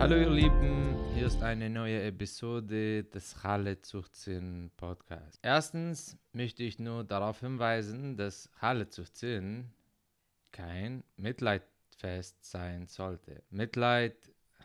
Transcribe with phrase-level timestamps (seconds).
[0.00, 5.38] Hallo ihr Lieben, hier ist eine neue Episode des Halle Zuchtzin Podcasts.
[5.42, 9.70] Erstens möchte ich nur darauf hinweisen, dass Halle Zuchtzin
[10.52, 13.42] kein Mitleidfest sein sollte.
[13.50, 14.16] Mitleid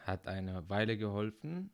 [0.06, 1.70] hat eine Weile geholfen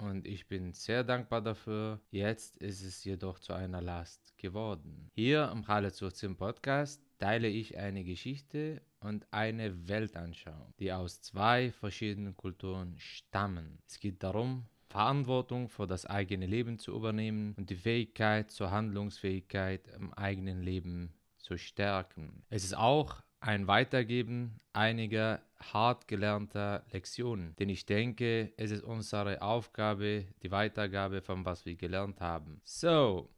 [0.00, 2.00] und ich bin sehr dankbar dafür.
[2.10, 5.10] Jetzt ist es jedoch zu einer Last geworden.
[5.14, 11.70] Hier im Halle Zuchtzin Podcast teile ich eine Geschichte und eine Weltanschauung, die aus zwei
[11.72, 13.78] verschiedenen Kulturen stammen.
[13.86, 19.86] Es geht darum, Verantwortung für das eigene Leben zu übernehmen und die Fähigkeit zur Handlungsfähigkeit
[19.96, 22.42] im eigenen Leben zu stärken.
[22.50, 29.40] Es ist auch ein Weitergeben einiger hart gelernter Lektionen, denn ich denke, es ist unsere
[29.42, 32.60] Aufgabe, die Weitergabe von was wir gelernt haben.
[32.64, 33.28] So,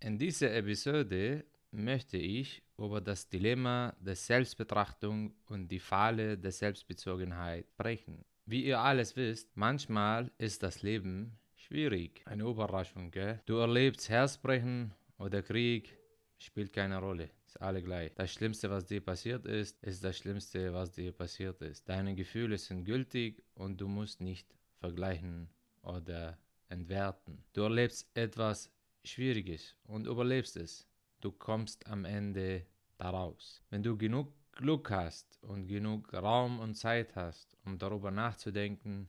[0.00, 7.66] in dieser Episode möchte ich über das Dilemma der Selbstbetrachtung und die Falle der Selbstbezogenheit
[7.70, 8.24] sprechen.
[8.44, 12.22] Wie ihr alles wisst, manchmal ist das Leben schwierig.
[12.26, 13.40] Eine Überraschung, gell?
[13.46, 15.96] Du erlebst Herzbrechen oder Krieg,
[16.44, 17.30] spielt keine Rolle.
[17.46, 18.12] Ist alle gleich.
[18.14, 21.88] Das Schlimmste, was dir passiert ist, ist das Schlimmste, was dir passiert ist.
[21.88, 25.48] Deine Gefühle sind gültig und du musst nicht vergleichen
[25.82, 27.44] oder entwerten.
[27.52, 28.70] Du erlebst etwas
[29.04, 30.86] Schwieriges und überlebst es.
[31.20, 32.66] Du kommst am Ende
[32.98, 33.62] daraus.
[33.70, 39.08] Wenn du genug Glück hast und genug Raum und Zeit hast, um darüber nachzudenken,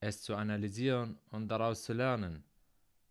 [0.00, 2.44] es zu analysieren und daraus zu lernen,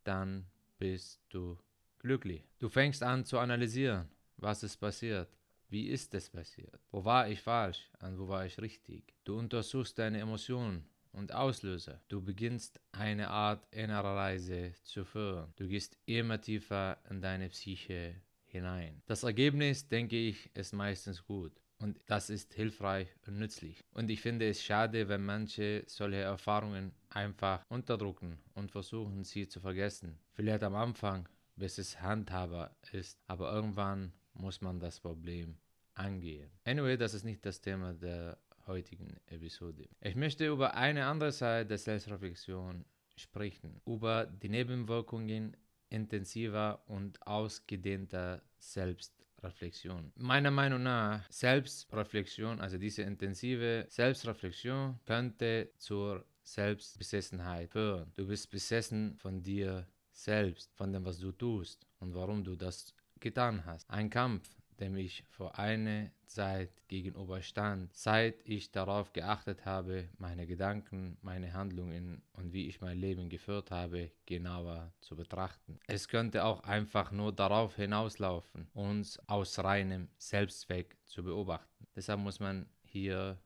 [0.04, 0.46] dann
[0.78, 1.58] bist du
[2.02, 2.44] glücklich.
[2.60, 5.30] Du fängst an zu analysieren, was ist passiert,
[5.70, 9.16] wie ist es passiert, wo war ich falsch und wo war ich richtig.
[9.24, 12.02] Du untersuchst deine Emotionen und Auslöser.
[12.08, 15.54] Du beginnst eine Art innere Reise zu führen.
[15.56, 19.02] Du gehst immer tiefer in deine Psyche hinein.
[19.06, 21.54] Das Ergebnis, denke ich, ist meistens gut.
[21.80, 23.84] Und das ist hilfreich und nützlich.
[23.94, 29.60] Und ich finde es schade, wenn manche solche Erfahrungen einfach unterdrücken und versuchen, sie zu
[29.60, 30.20] vergessen.
[30.34, 31.28] Vielleicht am Anfang,
[31.62, 35.60] bis es handhaber ist, aber irgendwann muss man das Problem
[35.94, 36.50] angehen.
[36.66, 39.88] Anyway, das ist nicht das Thema der heutigen Episode.
[40.02, 42.84] Ich möchte über eine andere Seite der Selbstreflexion
[43.16, 45.56] sprechen, über die Nebenwirkungen
[45.90, 50.14] intensiver und ausgedehnter Selbstreflexion.
[50.16, 58.12] Meiner Meinung nach, Selbstreflexion, also diese intensive Selbstreflexion, könnte zur Selbstbesessenheit führen.
[58.16, 62.94] Du bist besessen von dir selbst, von dem, was du tust und warum du das
[63.20, 63.90] getan hast.
[63.90, 64.50] Ein Kampf,
[64.80, 72.24] dem ich vor einer Zeit gegenüberstand, seit ich darauf geachtet habe, meine Gedanken, meine Handlungen
[72.34, 75.80] und wie ich mein Leben geführt habe, genauer zu betrachten.
[75.88, 81.88] Es könnte auch einfach nur darauf hinauslaufen, uns aus reinem Selbstzweck zu beobachten.
[81.96, 83.40] Deshalb muss man hier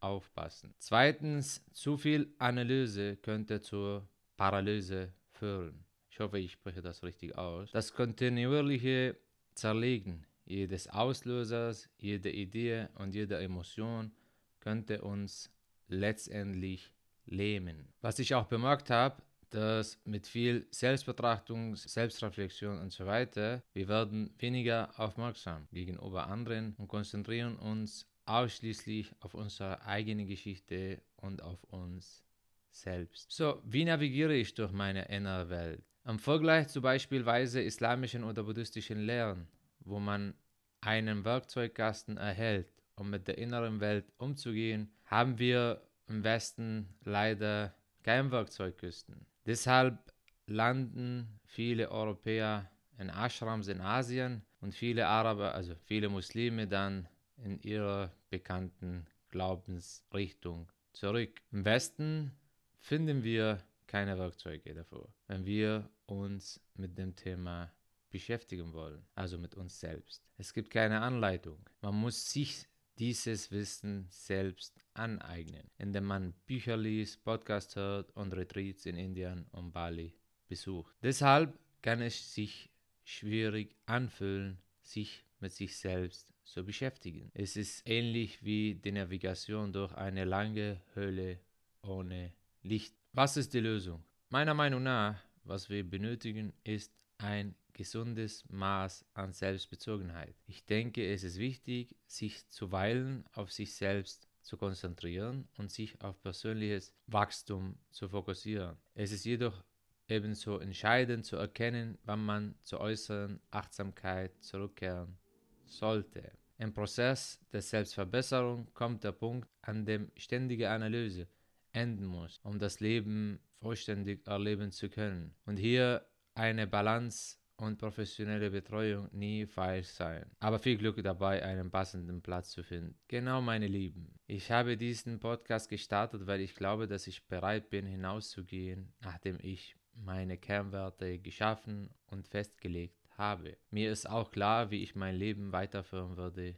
[0.00, 0.74] aufpassen.
[0.78, 5.84] Zweitens, zu viel Analyse könnte zur Paralyse führen.
[6.12, 7.70] Ich hoffe, ich spreche das richtig aus.
[7.70, 9.16] Das kontinuierliche
[9.54, 14.12] Zerlegen jedes Auslösers, jede Idee und jede Emotion
[14.60, 15.50] könnte uns
[15.88, 16.92] letztendlich
[17.24, 17.88] lähmen.
[18.02, 24.34] Was ich auch bemerkt habe, dass mit viel Selbstbetrachtung, Selbstreflexion und so weiter, wir werden
[24.38, 32.22] weniger aufmerksam gegenüber anderen und konzentrieren uns ausschließlich auf unsere eigene Geschichte und auf uns
[32.70, 33.32] selbst.
[33.32, 35.91] So, wie navigiere ich durch meine innere Welt?
[36.04, 39.48] Im Vergleich zu beispielsweise islamischen oder buddhistischen Lehren
[39.84, 40.34] wo man
[40.80, 48.30] einen Werkzeugkasten erhält, um mit der inneren Welt umzugehen, haben wir im Westen leider kein
[48.30, 49.26] Werkzeugkisten.
[49.46, 50.12] Deshalb
[50.46, 57.60] landen viele Europäer in Ashrams in Asien und viele Araber, also viele Muslime dann in
[57.60, 61.40] ihrer bekannten Glaubensrichtung zurück.
[61.50, 62.32] Im Westen
[62.80, 63.58] finden wir
[63.92, 67.70] keine Werkzeuge dafür, wenn wir uns mit dem Thema
[68.08, 70.24] beschäftigen wollen, also mit uns selbst.
[70.38, 71.58] Es gibt keine Anleitung.
[71.82, 72.66] Man muss sich
[72.98, 79.72] dieses Wissen selbst aneignen, indem man Bücher liest, Podcasts hört und Retreats in Indien und
[79.72, 80.14] Bali
[80.48, 80.94] besucht.
[81.02, 82.70] Deshalb kann es sich
[83.04, 87.30] schwierig anfühlen, sich mit sich selbst zu beschäftigen.
[87.34, 91.40] Es ist ähnlich wie die Navigation durch eine lange Höhle
[91.82, 93.01] ohne Licht.
[93.14, 94.02] Was ist die Lösung?
[94.30, 100.34] Meiner Meinung nach, was wir benötigen, ist ein gesundes Maß an Selbstbezogenheit.
[100.46, 106.22] Ich denke, es ist wichtig, sich zuweilen auf sich selbst zu konzentrieren und sich auf
[106.22, 108.78] persönliches Wachstum zu fokussieren.
[108.94, 109.62] Es ist jedoch
[110.08, 115.18] ebenso entscheidend zu erkennen, wann man zur äußeren Achtsamkeit zurückkehren
[115.66, 116.32] sollte.
[116.56, 121.28] Im Prozess der Selbstverbesserung kommt der Punkt, an dem ständige Analyse
[121.72, 125.34] enden muss, um das Leben vollständig erleben zu können.
[125.46, 130.26] Und hier eine Balance und professionelle Betreuung nie falsch sein.
[130.40, 132.98] Aber viel Glück dabei, einen passenden Platz zu finden.
[133.08, 134.14] Genau, meine Lieben.
[134.26, 139.76] Ich habe diesen Podcast gestartet, weil ich glaube, dass ich bereit bin, hinauszugehen, nachdem ich
[139.94, 143.56] meine Kernwerte geschaffen und festgelegt habe.
[143.70, 146.56] Mir ist auch klar, wie ich mein Leben weiterführen würde,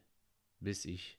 [0.61, 1.19] bis ich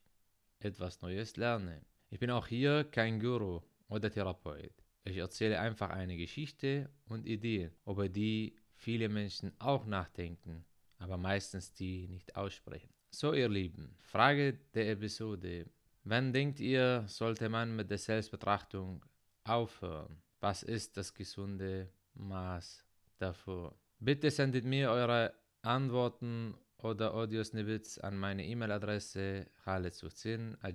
[0.60, 1.86] etwas Neues lerne.
[2.10, 4.74] Ich bin auch hier kein Guru oder Therapeut.
[5.04, 10.66] Ich erzähle einfach eine Geschichte und Ideen, über die viele Menschen auch nachdenken,
[10.98, 12.90] aber meistens die nicht aussprechen.
[13.12, 15.68] So, ihr Lieben, Frage der Episode.
[16.04, 19.06] Wann denkt ihr, sollte man mit der Selbstbetrachtung
[19.44, 20.22] aufhören?
[20.40, 22.84] Was ist das gesunde Maß
[23.18, 23.76] dafür?
[24.00, 29.48] Bitte sendet mir eure Antworten oder Audiosnippets an meine E-Mail-Adresse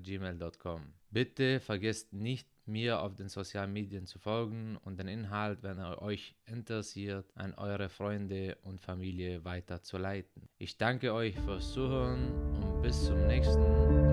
[0.02, 0.94] gmail.com.
[1.10, 6.00] Bitte vergesst nicht, mir auf den sozialen Medien zu folgen und den Inhalt, wenn er
[6.00, 10.48] euch interessiert, an eure Freunde und Familie weiterzuleiten.
[10.58, 14.09] Ich danke euch fürs Zuhören und bis zum nächsten